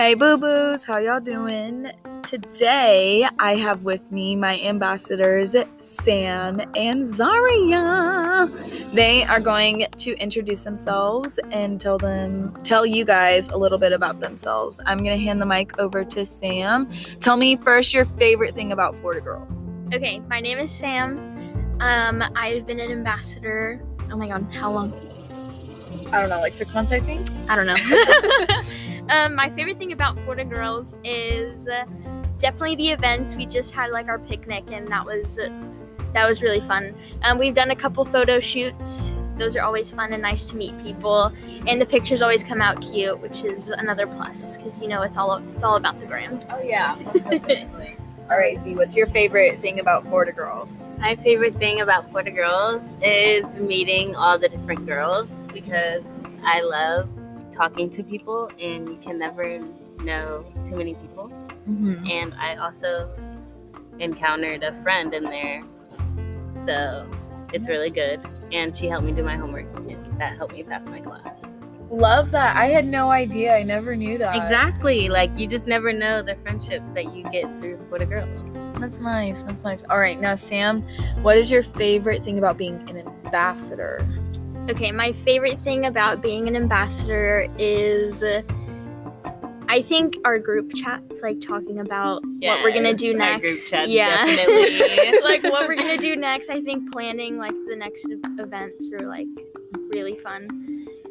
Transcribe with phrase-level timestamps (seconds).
[0.00, 1.92] Hey boo boos, how y'all doing?
[2.22, 8.48] Today I have with me my ambassadors Sam and Zaria.
[8.94, 13.92] They are going to introduce themselves and tell them tell you guys a little bit
[13.92, 14.80] about themselves.
[14.86, 16.90] I'm gonna hand the mic over to Sam.
[17.20, 19.64] Tell me first your favorite thing about Florida Girls.
[19.92, 21.18] Okay, my name is Sam.
[21.80, 23.84] Um, I've been an ambassador.
[24.10, 24.94] Oh my god, how long?
[26.10, 27.28] I don't know, like six months I think.
[27.50, 27.76] I don't know.
[29.10, 31.84] um, my favorite thing about Florida Girls is uh,
[32.38, 33.34] definitely the events.
[33.34, 35.50] We just had like our picnic, and that was uh,
[36.14, 36.94] that was really fun.
[37.22, 39.14] Um, we've done a couple photo shoots.
[39.36, 41.32] Those are always fun and nice to meet people,
[41.66, 45.16] and the pictures always come out cute, which is another plus because you know it's
[45.16, 46.40] all it's all about the gram.
[46.50, 47.96] Oh yeah, definitely.
[48.30, 50.86] All right, Z, what's your favorite thing about Florida Girls?
[50.98, 56.04] My favorite thing about Florida Girls is meeting all the different girls because
[56.44, 57.08] I love
[57.60, 59.58] talking to people and you can never
[60.02, 61.30] know too many people.
[61.68, 62.06] Mm-hmm.
[62.06, 63.10] And I also
[63.98, 65.62] encountered a friend in there.
[66.64, 67.06] So
[67.52, 68.18] it's really good.
[68.50, 71.44] And she helped me do my homework and that helped me pass my class.
[71.90, 72.56] Love that.
[72.56, 73.54] I had no idea.
[73.54, 74.36] I never knew that.
[74.36, 75.10] Exactly.
[75.10, 78.80] Like you just never know the friendships that you get through Florida Girls.
[78.80, 79.42] That's nice.
[79.42, 79.84] That's nice.
[79.90, 80.80] All right, now Sam,
[81.20, 84.06] what is your favorite thing about being an ambassador?
[84.70, 88.42] Okay, my favorite thing about being an ambassador is uh,
[89.68, 93.72] I think our group chats, like talking about what we're gonna do next.
[93.72, 95.20] yeah, definitely.
[95.24, 96.50] like what we're gonna do next.
[96.50, 98.06] I think planning like the next
[98.38, 99.26] events are like
[99.92, 100.48] really fun.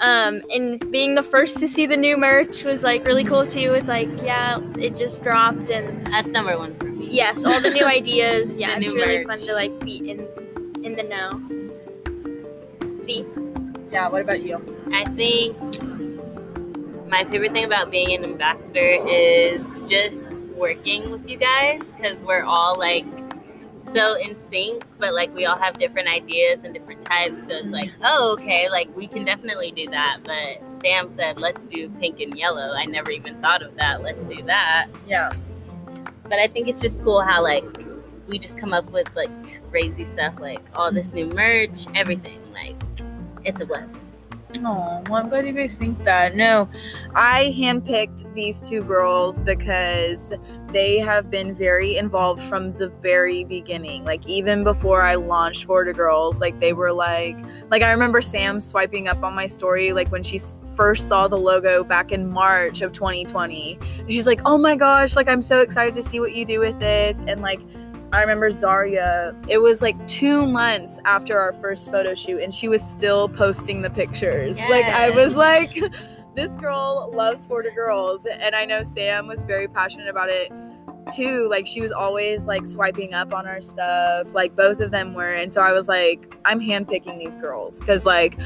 [0.00, 3.72] Um, and being the first to see the new merch was like really cool too.
[3.74, 7.06] It's like yeah, it just dropped and That's number one for me.
[7.10, 8.56] yes, all the new ideas.
[8.56, 9.26] Yeah, The it's really merch.
[9.40, 10.26] fun to like be in
[10.84, 11.40] in the know.
[13.02, 13.24] See,
[13.90, 14.56] Yeah, what about you?
[14.92, 15.56] I think
[17.08, 20.18] my favorite thing about being an ambassador is just
[20.56, 23.04] working with you guys because we're all like
[23.92, 27.40] so in sync, but like we all have different ideas and different types.
[27.42, 28.02] So it's like, mm-hmm.
[28.04, 30.20] oh, okay, like we can definitely do that.
[30.24, 32.72] But Sam said, let's do pink and yellow.
[32.72, 34.02] I never even thought of that.
[34.02, 34.86] Let's do that.
[35.06, 35.32] Yeah.
[36.24, 37.64] But I think it's just cool how like
[38.28, 39.30] we just come up with like
[39.70, 42.38] crazy stuff, like all this new merch, everything.
[42.52, 42.76] Like
[43.44, 44.00] it's a blessing.
[44.58, 46.36] Oh, well, I'm glad you guys think that.
[46.36, 46.68] No,
[47.14, 50.32] I handpicked these two girls because
[50.72, 54.04] they have been very involved from the very beginning.
[54.04, 57.36] Like even before I launched Florida Girls, like they were like,
[57.70, 60.38] like I remember Sam swiping up on my story, like when she
[60.76, 63.78] first saw the logo back in March of 2020.
[64.08, 66.78] She's like, "Oh my gosh, like I'm so excited to see what you do with
[66.78, 67.60] this." And like
[68.12, 72.68] I remember Zaria, it was like two months after our first photo shoot, and she
[72.68, 74.58] was still posting the pictures.
[74.58, 75.78] Like, I was like,
[76.34, 78.26] this girl loves Florida girls.
[78.26, 80.52] And I know Sam was very passionate about it
[81.14, 81.48] too.
[81.50, 84.34] Like, she was always like swiping up on our stuff.
[84.34, 85.32] Like, both of them were.
[85.32, 88.38] And so I was like, I'm handpicking these girls because, like,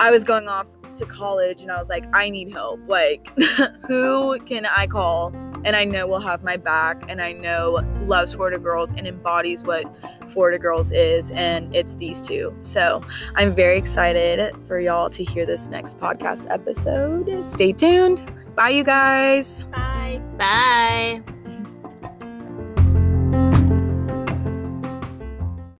[0.00, 2.80] I was going off to college and I was like, I need help.
[2.86, 3.28] Like,
[3.86, 5.34] who can I call?
[5.64, 9.62] And I know will have my back and I know loves Florida Girls and embodies
[9.64, 9.84] what
[10.30, 11.30] Florida Girls is.
[11.32, 12.56] And it's these two.
[12.62, 13.02] So
[13.34, 17.44] I'm very excited for y'all to hear this next podcast episode.
[17.44, 18.30] Stay tuned.
[18.54, 19.64] Bye, you guys.
[19.64, 20.20] bye.
[20.36, 21.22] Bye.